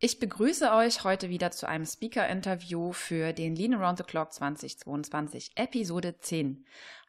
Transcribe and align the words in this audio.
Ich 0.00 0.20
begrüße 0.20 0.70
euch 0.70 1.02
heute 1.02 1.28
wieder 1.28 1.50
zu 1.50 1.68
einem 1.68 1.84
Speaker-Interview 1.84 2.92
für 2.92 3.32
den 3.32 3.56
Lean 3.56 3.74
Around 3.74 3.98
the 3.98 4.04
Clock 4.04 4.32
2022, 4.32 5.50
Episode 5.56 6.16
10. 6.20 6.64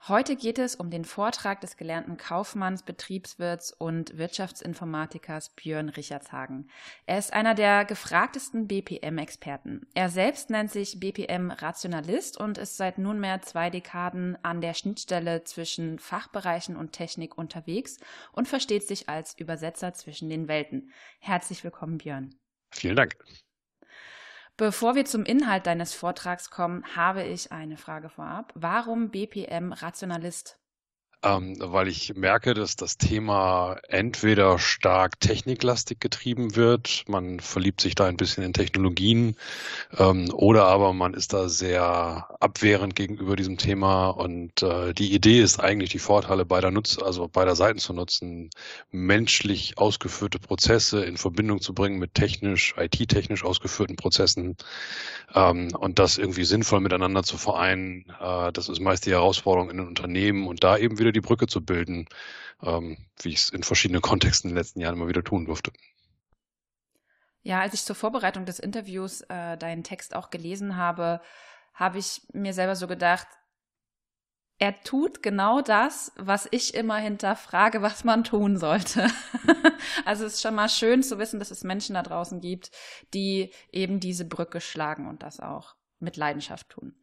Heute 0.08 0.36
geht 0.36 0.58
es 0.58 0.74
um 0.74 0.90
den 0.90 1.06
Vortrag 1.06 1.62
des 1.62 1.78
gelernten 1.78 2.18
Kaufmanns, 2.18 2.82
Betriebswirts 2.82 3.72
und 3.74 4.18
Wirtschaftsinformatikers 4.18 5.50
Björn 5.50 5.90
Richardshagen. 5.90 6.68
Er 7.06 7.20
ist 7.20 7.32
einer 7.32 7.54
der 7.54 7.86
gefragtesten 7.86 8.68
BPM-Experten. 8.68 9.86
Er 9.94 10.10
selbst 10.10 10.50
nennt 10.50 10.72
sich 10.72 11.00
BPM-Rationalist 11.00 12.40
und 12.40 12.58
ist 12.58 12.78
seit 12.78 12.98
nunmehr 12.98 13.44
zwei 13.44 13.70
Dekaden 13.70 14.36
an 14.44 14.62
der 14.62 14.74
Schnittstelle 14.74 15.44
zwischen 15.44 16.00
Fachbereichen 16.00 16.76
und 16.76 16.94
Technik 16.94 17.38
unterwegs 17.38 18.00
und 18.32 18.48
versteht 18.48 18.88
sich 18.88 19.10
als 19.10 19.38
Übersetzer 19.38 19.94
zwischen 19.94 20.28
den 20.28 20.48
Welten. 20.48 20.90
Herzlich 21.20 21.64
willkommen, 21.64 22.00
Björn. 22.00 22.39
Vielen 22.72 22.96
Dank. 22.96 23.16
Bevor 24.58 24.96
wir 24.96 25.06
zum 25.06 25.24
Inhalt 25.24 25.68
deines 25.68 25.94
Vortrags 25.94 26.50
kommen, 26.50 26.84
habe 26.96 27.24
ich 27.24 27.52
eine 27.52 27.78
Frage 27.78 28.10
vorab. 28.10 28.52
Warum 28.56 29.10
BPM 29.10 29.72
Rationalist? 29.72 30.60
Ähm, 31.24 31.58
weil 31.60 31.88
ich 31.90 32.16
merke, 32.16 32.54
dass 32.54 32.76
das 32.78 32.98
Thema 32.98 33.78
entweder 33.90 34.58
stark 34.58 35.20
techniklastig 35.20 36.00
getrieben 36.00 36.56
wird, 36.56 37.04
man 37.08 37.40
verliebt 37.42 37.82
sich 37.82 37.96
da 37.96 38.06
ein 38.06 38.16
bisschen 38.16 38.44
in 38.44 38.54
Technologien, 38.54 39.36
ähm, 39.98 40.32
oder 40.34 40.66
aber 40.66 40.94
man 40.94 41.14
ist 41.14 41.34
da 41.34 41.50
sehr 41.50 42.28
abwehrend 42.40 42.96
gegenüber 42.96 43.36
diesem 43.36 43.58
Thema 43.58 44.10
und 44.10 44.64
äh, 44.64 44.94
die 44.94 45.14
Idee 45.14 45.42
ist 45.42 45.60
eigentlich 45.60 45.90
die 45.90 46.00
Vorteile 46.00 46.46
beider 46.46 46.72
Nutz, 46.72 46.98
also 46.98 47.28
beider 47.28 47.56
Seiten 47.56 47.80
zu 47.80 47.94
nutzen, 47.94 48.50
menschlich 48.92 49.78
ausgeführte 49.78 50.40
Prozesse 50.40 51.04
in 51.04 51.18
Verbindung 51.18 51.60
zu 51.60 51.74
bringen 51.74 52.00
mit 52.00 52.14
technisch, 52.14 52.76
IT-technisch 52.78 53.44
ausgeführten 53.44 53.98
Prozessen 53.98 54.56
ähm, 55.36 55.76
und 55.78 56.00
das 56.00 56.18
irgendwie 56.18 56.46
sinnvoll 56.46 56.80
miteinander 56.80 57.24
zu 57.24 57.38
vereinen. 57.38 58.06
Äh, 58.22 58.54
das 58.54 58.70
ist 58.70 58.80
meist 58.80 59.06
die 59.06 59.12
Herausforderung 59.12 59.70
in 59.70 59.78
den 59.78 59.88
Unternehmen 59.88 60.48
und 60.48 60.64
da 60.64 60.78
eben 60.78 60.98
wieder 60.98 61.09
wieder 61.10 61.22
die 61.22 61.28
Brücke 61.28 61.48
zu 61.48 61.64
bilden, 61.64 62.08
ähm, 62.62 62.98
wie 63.22 63.30
ich 63.30 63.38
es 63.38 63.50
in 63.50 63.64
verschiedenen 63.64 64.02
Kontexten 64.10 64.50
in 64.50 64.56
den 64.56 64.60
letzten 64.60 64.80
Jahren 64.80 64.96
immer 64.96 65.08
wieder 65.08 65.24
tun 65.24 65.46
durfte. 65.46 65.72
Ja, 67.42 67.62
als 67.62 67.74
ich 67.74 67.84
zur 67.84 67.96
Vorbereitung 67.96 68.46
des 68.46 68.60
Interviews 68.60 69.22
äh, 69.22 69.58
deinen 69.58 69.84
Text 69.84 70.16
auch 70.16 70.30
gelesen 70.30 70.76
habe, 70.76 71.22
habe 71.74 71.98
ich 71.98 72.22
mir 72.34 72.54
selber 72.54 72.76
so 72.76 72.88
gedacht, 72.88 73.28
er 74.62 74.82
tut 74.84 75.24
genau 75.24 75.62
das, 75.62 76.12
was 76.18 76.48
ich 76.52 76.74
immer 76.74 76.98
hinterfrage, 76.98 77.82
was 77.82 78.04
man 78.04 78.24
tun 78.24 78.58
sollte. 78.58 79.08
also 80.06 80.26
es 80.26 80.36
ist 80.36 80.42
schon 80.42 80.56
mal 80.56 80.70
schön 80.70 81.02
zu 81.02 81.18
wissen, 81.18 81.40
dass 81.40 81.50
es 81.50 81.64
Menschen 81.64 81.96
da 81.96 82.04
draußen 82.04 82.42
gibt, 82.42 82.72
die 83.14 83.52
eben 83.72 84.00
diese 84.00 84.26
Brücke 84.26 84.62
schlagen 84.62 85.08
und 85.08 85.24
das 85.24 85.40
auch 85.40 85.76
mit 86.00 86.18
Leidenschaft 86.18 86.70
tun. 86.70 86.94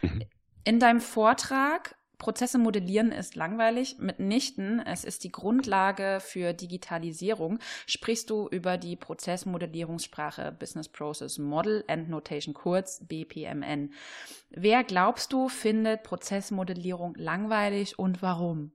Mhm. 0.00 0.24
In 0.64 0.80
deinem 0.80 1.00
Vortrag 1.00 1.96
Prozesse 2.22 2.56
modellieren 2.56 3.10
ist 3.10 3.34
langweilig. 3.34 3.96
Mitnichten. 3.98 4.78
Es 4.78 5.02
ist 5.02 5.24
die 5.24 5.32
Grundlage 5.32 6.20
für 6.20 6.52
Digitalisierung. 6.52 7.58
Sprichst 7.84 8.30
du 8.30 8.46
über 8.48 8.78
die 8.78 8.94
Prozessmodellierungssprache 8.94 10.52
Business 10.52 10.88
Process 10.88 11.38
Model 11.38 11.82
and 11.88 12.08
Notation 12.08 12.54
kurz 12.54 13.04
BPMN. 13.04 13.92
Wer 14.50 14.84
glaubst 14.84 15.32
du 15.32 15.48
findet 15.48 16.04
Prozessmodellierung 16.04 17.16
langweilig 17.16 17.98
und 17.98 18.22
warum? 18.22 18.70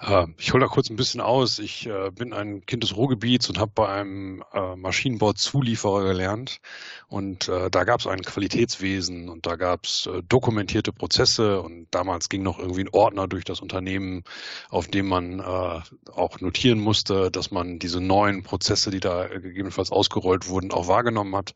Äh, 0.00 0.26
ich 0.38 0.52
hole 0.52 0.64
da 0.64 0.68
kurz 0.68 0.90
ein 0.90 0.96
bisschen 0.96 1.20
aus. 1.20 1.58
Ich 1.58 1.86
äh, 1.86 2.10
bin 2.10 2.32
ein 2.32 2.64
Kind 2.66 2.82
des 2.82 2.96
Ruhrgebiets 2.96 3.48
und 3.48 3.58
habe 3.58 3.70
bei 3.74 3.88
einem 3.88 4.42
äh, 4.52 4.76
Maschinenbauzulieferer 4.76 6.04
gelernt. 6.04 6.60
Und 7.08 7.48
da 7.48 7.84
gab 7.84 8.00
es 8.00 8.06
ein 8.06 8.20
Qualitätswesen 8.20 9.30
und 9.30 9.46
da 9.46 9.56
gab 9.56 9.86
es 9.86 10.10
dokumentierte 10.28 10.92
Prozesse. 10.92 11.62
Und 11.62 11.86
damals 11.90 12.28
ging 12.28 12.42
noch 12.42 12.58
irgendwie 12.58 12.82
ein 12.82 12.90
Ordner 12.92 13.26
durch 13.26 13.44
das 13.44 13.60
Unternehmen, 13.60 14.24
auf 14.68 14.88
dem 14.88 15.08
man 15.08 15.40
auch 15.40 16.38
notieren 16.40 16.80
musste, 16.80 17.30
dass 17.30 17.50
man 17.50 17.78
diese 17.78 18.02
neuen 18.02 18.42
Prozesse, 18.42 18.90
die 18.90 19.00
da 19.00 19.26
gegebenenfalls 19.26 19.90
ausgerollt 19.90 20.48
wurden, 20.48 20.70
auch 20.70 20.86
wahrgenommen 20.86 21.34
hat. 21.34 21.54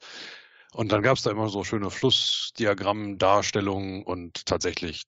Und 0.73 0.91
dann 0.91 1.03
gab 1.03 1.19
es 1.19 1.23
da 1.23 1.31
immer 1.31 1.51
so 1.51 1.65
schöne 1.65 1.91
Flussdiagrammdarstellungen 1.91 4.05
und 4.05 4.47
tatsächlich 4.47 5.03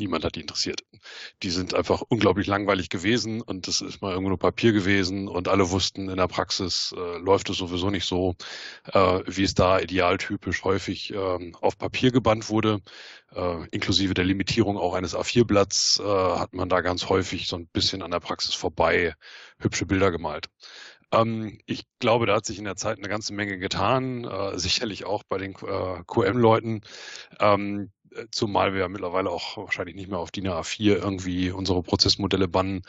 niemand 0.00 0.24
hat 0.24 0.34
die 0.34 0.40
interessiert. 0.40 0.82
Die 1.42 1.50
sind 1.50 1.74
einfach 1.74 2.02
unglaublich 2.08 2.46
langweilig 2.46 2.88
gewesen 2.88 3.40
und 3.40 3.68
das 3.68 3.80
ist 3.80 4.02
mal 4.02 4.10
irgendwo 4.10 4.30
nur 4.30 4.38
Papier 4.38 4.72
gewesen 4.72 5.28
und 5.28 5.48
alle 5.48 5.70
wussten, 5.70 6.08
in 6.08 6.16
der 6.16 6.26
Praxis 6.26 6.92
äh, 6.96 7.18
läuft 7.18 7.50
es 7.50 7.58
sowieso 7.58 7.90
nicht 7.90 8.06
so, 8.06 8.34
äh, 8.92 9.20
wie 9.26 9.44
es 9.44 9.54
da 9.54 9.78
idealtypisch 9.78 10.64
häufig 10.64 11.12
äh, 11.14 11.52
auf 11.60 11.78
Papier 11.78 12.10
gebannt 12.10 12.48
wurde. 12.48 12.80
Äh, 13.32 13.66
inklusive 13.70 14.14
der 14.14 14.24
Limitierung 14.24 14.76
auch 14.76 14.94
eines 14.94 15.14
A4-Blatts 15.14 16.00
äh, 16.00 16.04
hat 16.04 16.52
man 16.54 16.68
da 16.68 16.80
ganz 16.80 17.08
häufig 17.08 17.46
so 17.46 17.56
ein 17.56 17.68
bisschen 17.68 18.02
an 18.02 18.10
der 18.10 18.20
Praxis 18.20 18.54
vorbei 18.54 19.14
hübsche 19.58 19.86
Bilder 19.86 20.10
gemalt. 20.10 20.48
Ähm, 21.12 21.58
ich 21.66 21.84
glaube, 21.98 22.26
da 22.26 22.36
hat 22.36 22.46
sich 22.46 22.58
in 22.58 22.64
der 22.64 22.76
Zeit 22.76 22.98
eine 22.98 23.08
ganze 23.08 23.34
Menge 23.34 23.58
getan, 23.58 24.24
äh, 24.24 24.58
sicherlich 24.58 25.04
auch 25.06 25.22
bei 25.24 25.38
den 25.38 25.52
äh, 25.54 26.04
QM-Leuten. 26.06 26.82
Äh, 28.14 28.26
zumal 28.30 28.74
wir 28.74 28.88
mittlerweile 28.88 29.30
auch 29.30 29.56
wahrscheinlich 29.56 29.96
nicht 29.96 30.08
mehr 30.08 30.18
auf 30.18 30.30
DIN 30.30 30.48
A4 30.48 30.96
irgendwie 30.96 31.50
unsere 31.50 31.82
Prozessmodelle 31.82 32.48
bannen. 32.48 32.82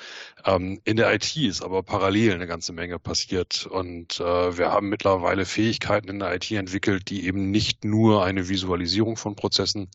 Ähm, 0.45 0.81
in 0.83 0.97
der 0.97 1.13
IT 1.13 1.35
ist 1.35 1.61
aber 1.61 1.83
parallel 1.83 2.33
eine 2.33 2.47
ganze 2.47 2.73
Menge 2.73 2.99
passiert 2.99 3.65
und 3.67 4.19
äh, 4.19 4.57
wir 4.57 4.71
haben 4.71 4.89
mittlerweile 4.89 5.45
Fähigkeiten 5.45 6.09
in 6.09 6.19
der 6.19 6.33
IT 6.35 6.51
entwickelt, 6.51 7.09
die 7.09 7.25
eben 7.25 7.51
nicht 7.51 7.85
nur 7.85 8.23
eine 8.23 8.49
Visualisierung 8.49 9.17
von 9.17 9.35
Prozessen 9.35 9.89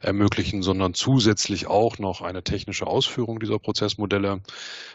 ermöglichen, 0.00 0.62
sondern 0.62 0.94
zusätzlich 0.94 1.66
auch 1.66 1.98
noch 1.98 2.20
eine 2.22 2.42
technische 2.42 2.86
Ausführung 2.86 3.40
dieser 3.40 3.58
Prozessmodelle. 3.58 4.42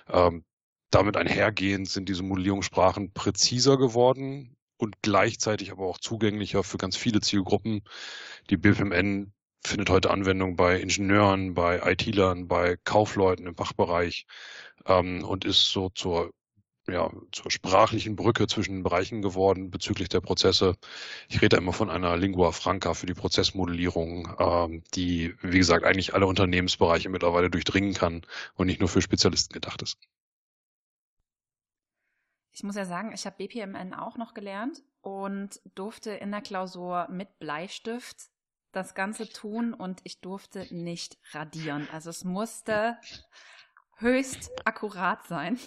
Ähm, 0.09 0.43
damit 0.91 1.17
einhergehend 1.17 1.89
sind 1.89 2.07
diese 2.09 2.23
Modellierungssprachen 2.23 3.11
präziser 3.11 3.77
geworden 3.77 4.55
und 4.77 5.01
gleichzeitig 5.01 5.71
aber 5.71 5.85
auch 5.85 5.97
zugänglicher 5.97 6.63
für 6.63 6.77
ganz 6.77 6.95
viele 6.95 7.19
Zielgruppen. 7.19 7.81
Die 8.49 8.57
BPMN 8.57 9.33
findet 9.67 9.89
heute 9.89 10.11
Anwendung 10.11 10.55
bei 10.55 10.79
Ingenieuren, 10.79 11.53
bei 11.53 11.79
IT-Lern, 11.91 12.47
bei 12.47 12.77
Kaufleuten 12.83 13.47
im 13.47 13.55
Fachbereich 13.55 14.25
ähm, 14.85 15.23
und 15.23 15.45
ist 15.45 15.69
so 15.69 15.89
zur 15.89 16.31
ja, 16.89 17.11
zur 17.33 17.51
sprachlichen 17.51 18.15
Brücke 18.15 18.47
zwischen 18.47 18.75
den 18.75 18.83
Bereichen 18.83 19.21
geworden 19.21 19.69
bezüglich 19.71 20.07
der 20.07 20.21
Prozesse. 20.21 20.75
Ich 21.27 21.41
rede 21.41 21.57
immer 21.57 21.73
von 21.73 21.89
einer 21.89 22.15
Lingua 22.15 22.51
Franca 22.53 22.93
für 22.93 23.05
die 23.05 23.13
Prozessmodellierung, 23.13 24.35
ähm, 24.39 24.83
die, 24.93 25.35
wie 25.41 25.57
gesagt, 25.57 25.83
eigentlich 25.83 26.13
alle 26.13 26.27
Unternehmensbereiche 26.27 27.09
mittlerweile 27.09 27.49
durchdringen 27.49 27.93
kann 27.93 28.21
und 28.55 28.67
nicht 28.67 28.79
nur 28.79 28.87
für 28.89 29.01
Spezialisten 29.01 29.53
gedacht 29.53 29.81
ist. 29.81 29.97
Ich 32.53 32.63
muss 32.63 32.75
ja 32.75 32.85
sagen, 32.85 33.11
ich 33.13 33.25
habe 33.25 33.35
BPMN 33.37 33.93
auch 33.93 34.17
noch 34.17 34.33
gelernt 34.33 34.81
und 35.01 35.59
durfte 35.75 36.11
in 36.11 36.31
der 36.31 36.41
Klausur 36.41 37.07
mit 37.11 37.37
Bleistift 37.37 38.29
das 38.71 38.95
Ganze 38.95 39.29
tun 39.29 39.73
und 39.73 40.01
ich 40.03 40.21
durfte 40.21 40.67
nicht 40.73 41.17
radieren. 41.31 41.87
Also 41.91 42.09
es 42.09 42.23
musste 42.23 42.97
höchst 43.97 44.51
akkurat 44.65 45.25
sein. 45.25 45.59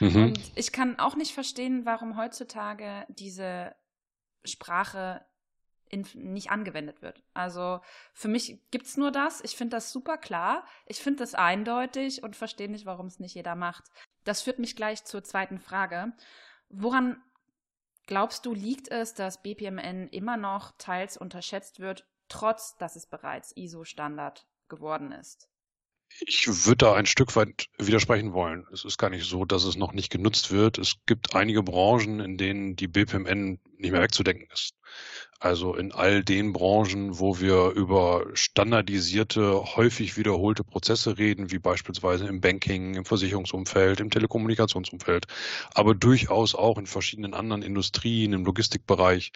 Mhm. 0.00 0.24
Und 0.24 0.52
ich 0.56 0.72
kann 0.72 0.98
auch 0.98 1.16
nicht 1.16 1.32
verstehen, 1.32 1.84
warum 1.84 2.16
heutzutage 2.16 3.06
diese 3.08 3.74
Sprache 4.44 5.24
in, 5.88 6.06
nicht 6.14 6.50
angewendet 6.50 7.02
wird. 7.02 7.22
Also 7.34 7.80
für 8.12 8.28
mich 8.28 8.60
gibt's 8.70 8.96
nur 8.96 9.10
das. 9.10 9.42
Ich 9.42 9.56
finde 9.56 9.76
das 9.76 9.92
super 9.92 10.18
klar. 10.18 10.64
Ich 10.86 10.98
finde 11.00 11.20
das 11.20 11.34
eindeutig 11.34 12.22
und 12.22 12.36
verstehe 12.36 12.70
nicht, 12.70 12.86
warum 12.86 13.06
es 13.06 13.18
nicht 13.18 13.34
jeder 13.34 13.54
macht. 13.54 13.84
Das 14.24 14.42
führt 14.42 14.58
mich 14.58 14.76
gleich 14.76 15.04
zur 15.04 15.22
zweiten 15.24 15.58
Frage. 15.58 16.12
Woran 16.68 17.22
glaubst 18.06 18.46
du, 18.46 18.54
liegt 18.54 18.88
es, 18.88 19.14
dass 19.14 19.42
BPMN 19.42 20.08
immer 20.08 20.36
noch 20.36 20.72
teils 20.78 21.16
unterschätzt 21.16 21.80
wird 21.80 22.06
trotz 22.30 22.76
dass 22.78 22.96
es 22.96 23.06
bereits 23.06 23.54
ISO-Standard 23.56 24.46
geworden 24.68 25.12
ist. 25.12 25.50
Ich 26.18 26.46
würde 26.46 26.76
da 26.76 26.94
ein 26.94 27.06
Stück 27.06 27.34
weit 27.36 27.66
widersprechen 27.78 28.32
wollen. 28.32 28.66
Es 28.72 28.84
ist 28.84 28.98
gar 28.98 29.10
nicht 29.10 29.24
so, 29.24 29.44
dass 29.44 29.64
es 29.64 29.76
noch 29.76 29.92
nicht 29.92 30.10
genutzt 30.10 30.50
wird. 30.50 30.76
Es 30.78 30.96
gibt 31.06 31.34
einige 31.34 31.62
Branchen, 31.62 32.20
in 32.20 32.36
denen 32.36 32.76
die 32.76 32.88
BPMN 32.88 33.58
nicht 33.78 33.92
mehr 33.92 34.02
wegzudenken 34.02 34.48
ist. 34.52 34.74
Also 35.38 35.74
in 35.74 35.92
all 35.92 36.22
den 36.22 36.52
Branchen, 36.52 37.18
wo 37.18 37.40
wir 37.40 37.70
über 37.70 38.26
standardisierte, 38.34 39.76
häufig 39.76 40.18
wiederholte 40.18 40.64
Prozesse 40.64 41.16
reden, 41.16 41.50
wie 41.50 41.58
beispielsweise 41.58 42.26
im 42.26 42.42
Banking, 42.42 42.94
im 42.94 43.06
Versicherungsumfeld, 43.06 44.00
im 44.00 44.10
Telekommunikationsumfeld, 44.10 45.26
aber 45.72 45.94
durchaus 45.94 46.54
auch 46.54 46.76
in 46.76 46.86
verschiedenen 46.86 47.32
anderen 47.32 47.62
Industrien, 47.62 48.34
im 48.34 48.44
Logistikbereich, 48.44 49.32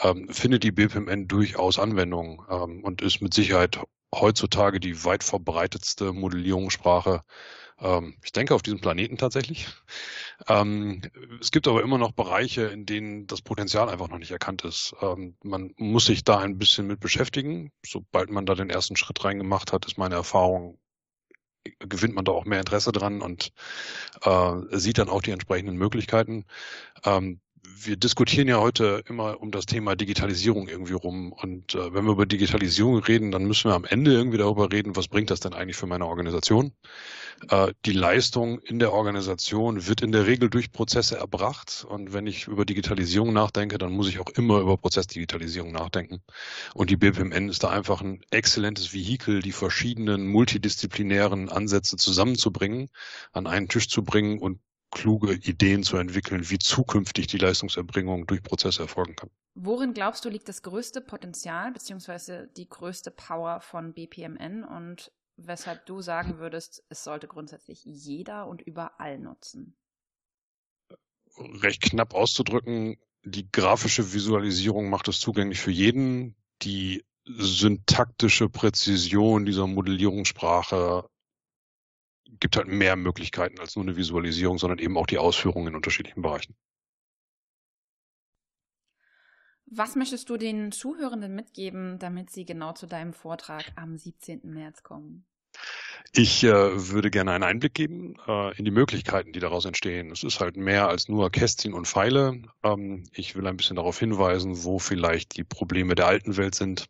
ähm, 0.00 0.28
findet 0.28 0.62
die 0.62 0.70
BPMN 0.72 1.26
durchaus 1.26 1.80
Anwendung 1.80 2.44
ähm, 2.48 2.84
und 2.84 3.02
ist 3.02 3.20
mit 3.20 3.34
Sicherheit 3.34 3.80
heutzutage 4.14 4.80
die 4.80 5.04
weit 5.04 5.24
verbreitetste 5.24 6.12
Modellierungssprache 6.12 7.22
Ähm, 7.80 8.16
ich 8.22 8.32
denke 8.32 8.54
auf 8.54 8.62
diesem 8.62 8.80
Planeten 8.80 9.16
tatsächlich. 9.16 9.68
Ähm, 10.48 11.02
es 11.40 11.50
gibt 11.50 11.66
aber 11.68 11.82
immer 11.82 11.98
noch 11.98 12.12
Bereiche, 12.12 12.62
in 12.64 12.86
denen 12.86 13.26
das 13.26 13.42
Potenzial 13.42 13.88
einfach 13.88 14.08
noch 14.08 14.18
nicht 14.18 14.30
erkannt 14.30 14.64
ist. 14.64 14.94
Ähm, 15.00 15.36
man 15.42 15.72
muss 15.76 16.06
sich 16.06 16.24
da 16.24 16.38
ein 16.38 16.58
bisschen 16.58 16.86
mit 16.86 17.00
beschäftigen. 17.00 17.72
Sobald 17.84 18.30
man 18.30 18.46
da 18.46 18.54
den 18.54 18.70
ersten 18.70 18.96
Schritt 18.96 19.24
reingemacht 19.24 19.72
hat, 19.72 19.86
ist 19.86 19.98
meine 19.98 20.16
Erfahrung, 20.16 20.78
gewinnt 21.78 22.14
man 22.14 22.24
da 22.24 22.32
auch 22.32 22.44
mehr 22.44 22.60
Interesse 22.60 22.92
dran 22.92 23.22
und 23.22 23.52
äh, 24.22 24.52
sieht 24.72 24.98
dann 24.98 25.08
auch 25.10 25.22
die 25.22 25.30
entsprechenden 25.32 25.76
Möglichkeiten. 25.76 26.44
Wir 27.86 27.96
diskutieren 27.96 28.48
ja 28.48 28.58
heute 28.58 29.02
immer 29.08 29.40
um 29.40 29.50
das 29.50 29.66
Thema 29.66 29.96
Digitalisierung 29.96 30.68
irgendwie 30.68 30.92
rum. 30.92 31.32
Und 31.32 31.74
äh, 31.74 31.94
wenn 31.94 32.04
wir 32.04 32.12
über 32.12 32.26
Digitalisierung 32.26 32.98
reden, 32.98 33.30
dann 33.30 33.44
müssen 33.44 33.70
wir 33.70 33.74
am 33.74 33.84
Ende 33.84 34.12
irgendwie 34.12 34.38
darüber 34.38 34.70
reden, 34.70 34.96
was 34.96 35.08
bringt 35.08 35.30
das 35.30 35.40
denn 35.40 35.54
eigentlich 35.54 35.76
für 35.76 35.86
meine 35.86 36.06
Organisation? 36.06 36.72
Äh, 37.48 37.72
die 37.86 37.92
Leistung 37.92 38.58
in 38.60 38.78
der 38.78 38.92
Organisation 38.92 39.86
wird 39.86 40.02
in 40.02 40.12
der 40.12 40.26
Regel 40.26 40.50
durch 40.50 40.72
Prozesse 40.72 41.16
erbracht. 41.16 41.86
Und 41.88 42.12
wenn 42.12 42.26
ich 42.26 42.48
über 42.48 42.64
Digitalisierung 42.64 43.32
nachdenke, 43.32 43.78
dann 43.78 43.92
muss 43.92 44.08
ich 44.08 44.18
auch 44.18 44.30
immer 44.30 44.60
über 44.60 44.76
Prozessdigitalisierung 44.76 45.72
nachdenken. 45.72 46.22
Und 46.74 46.90
die 46.90 46.96
BPMN 46.96 47.48
ist 47.48 47.62
da 47.62 47.70
einfach 47.70 48.02
ein 48.02 48.20
exzellentes 48.30 48.92
Vehikel, 48.92 49.40
die 49.40 49.52
verschiedenen 49.52 50.26
multidisziplinären 50.26 51.48
Ansätze 51.48 51.96
zusammenzubringen, 51.96 52.88
an 53.32 53.46
einen 53.46 53.68
Tisch 53.68 53.88
zu 53.88 54.02
bringen 54.02 54.38
und 54.38 54.60
kluge 54.90 55.34
Ideen 55.34 55.82
zu 55.82 55.96
entwickeln, 55.96 56.50
wie 56.50 56.58
zukünftig 56.58 57.26
die 57.28 57.38
Leistungserbringung 57.38 58.26
durch 58.26 58.42
Prozesse 58.42 58.82
erfolgen 58.82 59.16
kann. 59.16 59.30
Worin 59.54 59.94
glaubst 59.94 60.24
du 60.24 60.28
liegt 60.28 60.48
das 60.48 60.62
größte 60.62 61.00
Potenzial 61.00 61.72
bzw. 61.72 62.46
die 62.56 62.68
größte 62.68 63.10
Power 63.10 63.60
von 63.60 63.92
BPMN 63.94 64.64
und 64.64 65.12
weshalb 65.36 65.86
du 65.86 66.00
sagen 66.00 66.38
würdest, 66.38 66.84
es 66.88 67.04
sollte 67.04 67.28
grundsätzlich 67.28 67.84
jeder 67.84 68.46
und 68.46 68.62
überall 68.62 69.18
nutzen? 69.18 69.76
Recht 71.36 71.82
knapp 71.82 72.14
auszudrücken, 72.14 72.96
die 73.22 73.50
grafische 73.50 74.12
Visualisierung 74.12 74.88
macht 74.88 75.08
es 75.08 75.20
zugänglich 75.20 75.60
für 75.60 75.70
jeden. 75.70 76.36
Die 76.62 77.04
syntaktische 77.24 78.48
Präzision 78.48 79.44
dieser 79.44 79.66
Modellierungssprache 79.66 81.08
gibt 82.38 82.56
halt 82.56 82.68
mehr 82.68 82.96
Möglichkeiten 82.96 83.58
als 83.58 83.76
nur 83.76 83.84
eine 83.84 83.96
Visualisierung, 83.96 84.58
sondern 84.58 84.78
eben 84.78 84.96
auch 84.96 85.06
die 85.06 85.18
Ausführung 85.18 85.66
in 85.66 85.74
unterschiedlichen 85.74 86.22
Bereichen. 86.22 86.54
Was 89.72 89.94
möchtest 89.94 90.28
du 90.28 90.36
den 90.36 90.72
Zuhörenden 90.72 91.34
mitgeben, 91.34 91.98
damit 92.00 92.30
sie 92.30 92.44
genau 92.44 92.72
zu 92.72 92.86
deinem 92.86 93.12
Vortrag 93.12 93.64
am 93.76 93.96
17. 93.96 94.40
März 94.42 94.82
kommen? 94.82 95.26
Ich 96.12 96.42
äh, 96.42 96.90
würde 96.90 97.10
gerne 97.10 97.30
einen 97.30 97.44
Einblick 97.44 97.74
geben 97.74 98.16
äh, 98.26 98.56
in 98.58 98.64
die 98.64 98.72
Möglichkeiten, 98.72 99.32
die 99.32 99.38
daraus 99.38 99.64
entstehen. 99.64 100.10
Es 100.10 100.24
ist 100.24 100.40
halt 100.40 100.56
mehr 100.56 100.88
als 100.88 101.08
nur 101.08 101.30
Kästchen 101.30 101.72
und 101.72 101.86
Pfeile. 101.86 102.42
Ähm, 102.64 103.04
ich 103.12 103.36
will 103.36 103.46
ein 103.46 103.56
bisschen 103.56 103.76
darauf 103.76 103.98
hinweisen, 103.98 104.64
wo 104.64 104.80
vielleicht 104.80 105.36
die 105.36 105.44
Probleme 105.44 105.94
der 105.94 106.06
alten 106.06 106.36
Welt 106.36 106.56
sind, 106.56 106.86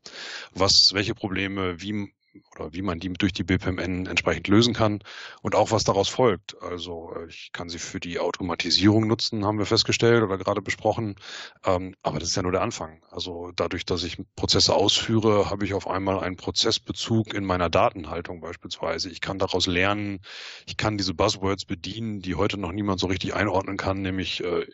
was, 0.55 0.93
welche 0.95 1.15
Probleme, 1.15 1.83
wie 1.83 2.15
oder 2.55 2.73
wie 2.73 2.83
man 2.83 2.99
die 2.99 3.13
durch 3.13 3.33
die 3.33 3.45
BPMN 3.45 4.07
entsprechend 4.07 4.49
lösen 4.49 4.75
kann 4.75 5.01
und 5.43 5.55
auch 5.55 5.71
was 5.71 5.85
daraus 5.85 6.09
folgt. 6.09 6.61
Also 6.63 7.13
äh, 7.15 7.27
ich 7.29 7.51
kann 7.53 7.69
sie 7.69 7.79
für 7.79 8.01
die 8.01 8.19
Automatisierung 8.19 9.07
nutzen, 9.07 9.45
haben 9.45 9.59
wir 9.59 9.67
festgestellt 9.67 10.23
oder 10.23 10.39
gerade 10.39 10.63
besprochen. 10.63 11.17
Ähm, 11.65 11.95
aber 12.03 12.19
das 12.19 12.31
ist 12.31 12.37
ja 12.37 12.43
nur 12.43 12.53
der 12.53 12.63
Anfang. 12.63 13.03
Also 13.11 13.53
dadurch, 13.55 13.85
dass 13.85 14.05
ich 14.05 14.19
Prozesse 14.37 14.75
ausführe, 14.75 15.51
habe 15.51 15.65
ich 15.65 15.75
auf 15.75 15.87
einmal 15.87 16.21
einen 16.21 16.37
Prozessbezug 16.37 17.35
in 17.35 17.45
meiner 17.45 17.71
Datenhaltung 17.71 18.41
beispielsweise. 18.41 19.11
Ich 19.11 19.21
kann 19.21 19.39
daraus 19.39 19.67
lernen, 19.67 20.21
ich 20.67 20.77
kann 20.77 20.99
diese 20.99 21.15
Buzzwords 21.15 21.65
bedienen, 21.65 22.21
die 22.21 22.35
heute 22.35 22.59
noch 22.59 22.73
niemand 22.73 23.01
so 23.01 23.07
richtig 23.07 23.35
einordnen 23.35 23.77
kann, 23.77 24.03
nämlich 24.03 24.43
äh, 24.45 24.67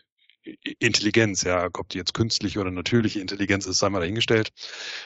Intelligenz, 0.79 1.43
ja, 1.43 1.65
ob 1.65 1.89
die 1.89 1.97
jetzt 1.97 2.13
künstliche 2.13 2.59
oder 2.59 2.71
natürliche 2.71 3.19
Intelligenz 3.19 3.65
ist, 3.65 3.79
sei 3.79 3.89
mal 3.89 3.99
dahingestellt. 3.99 4.51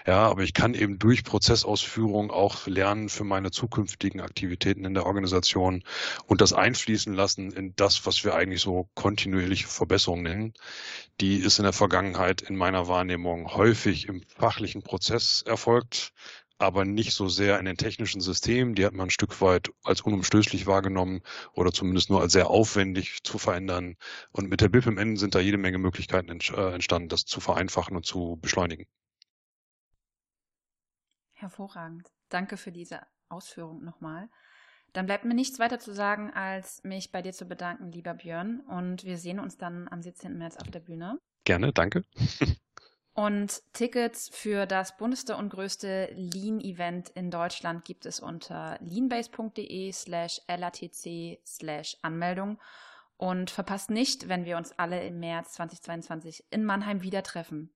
Ja, 0.06 0.28
aber 0.28 0.44
ich 0.44 0.54
kann 0.54 0.74
eben 0.74 1.00
durch 1.00 1.24
Prozessausführung 1.24 2.32
auch 2.32 2.68
lernen 2.68 3.10
für 3.10 3.24
meine 3.24 3.52
zukünftigen 3.52 4.22
Aktivitäten 4.22 4.86
in 4.86 4.94
der 4.94 5.06
Organisation 5.06 5.84
und 6.26 6.42
das 6.42 6.54
einfließen 6.54 7.14
lassen 7.14 7.52
in 7.52 7.76
das, 7.76 8.06
was 8.06 8.24
wir 8.24 8.36
eigentlich 8.36 8.62
so 8.62 8.90
kontinuierliche 8.96 9.68
Verbesserung 9.68 10.24
nennen. 10.24 10.54
Die 11.20 11.38
ist 11.38 11.60
in 11.60 11.64
der 11.64 11.74
Vergangenheit 11.74 12.42
in 12.42 12.56
meiner 12.56 12.88
Wahrnehmung 12.88 13.54
häufig 13.54 14.08
im 14.08 14.22
fachlichen 14.38 14.84
Prozess 14.84 15.44
erfolgt 15.46 16.14
aber 16.62 16.86
nicht 16.86 17.14
so 17.14 17.28
sehr 17.28 17.60
in 17.60 17.66
den 17.66 17.78
technischen 17.78 18.22
Systemen. 18.22 18.76
Die 18.76 18.86
hat 18.86 18.94
man 18.94 19.08
ein 19.08 19.12
Stück 19.12 19.42
weit 19.42 19.72
als 19.84 20.02
unumstößlich 20.02 20.68
wahrgenommen 20.68 21.22
oder 21.54 21.72
zumindest 21.72 22.10
nur 22.10 22.22
als 22.22 22.34
sehr 22.34 22.50
aufwendig 22.50 23.24
zu 23.24 23.38
verändern. 23.38 23.98
Und 24.32 24.50
mit 24.50 24.62
der 24.62 24.70
BIPMN 24.70 25.18
sind 25.18 25.36
da 25.36 25.40
jede 25.40 25.58
Menge 25.58 25.78
Möglichkeiten 25.78 26.30
äh, 26.30 26.74
entstanden, 26.74 27.10
das 27.10 27.26
zu 27.26 27.40
vereinfachen 27.40 27.96
und 27.96 28.06
zu 28.06 28.38
beschleunigen. 28.42 28.86
Hervorragend. 31.34 32.08
Danke 32.30 32.58
für 32.58 32.72
diese 32.72 33.02
Ausführung 33.30 33.84
nochmal. 33.84 34.30
Dann 34.94 35.06
bleibt 35.06 35.26
mir 35.26 35.34
nichts 35.34 35.58
weiter 35.58 35.80
zu 35.80 35.94
sagen, 35.94 36.32
als 36.32 36.84
mich 36.84 37.12
bei 37.12 37.22
dir 37.22 37.32
zu 37.32 37.46
bedanken, 37.46 37.92
lieber 37.92 38.14
Björn. 38.14 38.60
Und 38.62 39.04
wir 39.04 39.18
sehen 39.18 39.40
uns 39.40 39.58
dann 39.58 39.88
am 39.90 40.02
17. 40.02 40.38
März 40.38 40.58
auf 40.58 40.70
der 40.70 40.82
Bühne. 40.82 41.18
Gerne, 41.46 41.74
danke. 41.74 42.04
Und 43.14 43.62
Tickets 43.74 44.30
für 44.30 44.66
das 44.66 44.96
bundesste 44.96 45.36
und 45.36 45.50
größte 45.50 46.12
Lean-Event 46.16 47.10
in 47.10 47.30
Deutschland 47.30 47.84
gibt 47.84 48.06
es 48.06 48.22
unter 48.22 48.78
leanbase.de 48.80 49.92
slash 49.92 50.42
latc 50.48 51.40
slash 51.46 51.98
Anmeldung. 52.02 52.58
Und 53.18 53.52
verpasst 53.52 53.90
nicht, 53.90 54.30
wenn 54.30 54.46
wir 54.46 54.58
uns 54.58 54.72
alle 54.80 55.06
im 55.06 55.20
März 55.20 55.54
2022 55.54 56.46
in 56.50 56.64
Mannheim 56.64 57.04
wieder 57.04 57.22
treffen. 57.22 57.74